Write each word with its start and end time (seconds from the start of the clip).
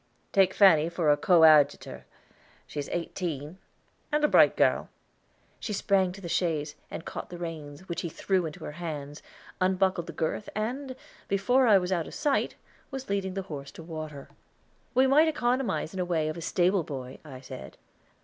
"Take 0.33 0.55
Fanny 0.55 0.89
for 0.89 1.11
a 1.11 1.15
coadjutor; 1.15 2.05
she 2.65 2.79
is 2.79 2.89
eighteen, 2.91 3.59
and 4.11 4.23
a 4.23 4.27
bright 4.27 4.57
girl." 4.57 4.89
She 5.59 5.73
sprang 5.73 6.11
to 6.13 6.21
the 6.21 6.27
chaise, 6.27 6.73
and 6.89 7.05
caught 7.05 7.29
the 7.29 7.37
reins, 7.37 7.87
which 7.87 8.01
he 8.01 8.09
threw 8.09 8.47
into 8.47 8.63
her 8.65 8.71
hands, 8.81 9.21
unbuckled 9.61 10.07
the 10.07 10.13
girth, 10.13 10.49
and, 10.55 10.95
before 11.27 11.67
I 11.67 11.77
was 11.77 11.91
out 11.91 12.07
of 12.07 12.15
sight, 12.15 12.55
was 12.89 13.11
leading 13.11 13.35
the 13.35 13.43
horse 13.43 13.69
to 13.73 13.83
water. 13.83 14.27
"We 14.95 15.05
might 15.05 15.27
economize 15.27 15.93
in 15.93 15.99
the 15.99 16.05
way 16.05 16.29
of 16.29 16.35
a 16.37 16.41
stable 16.41 16.81
boy," 16.83 17.19
I 17.23 17.39
said. 17.39 17.77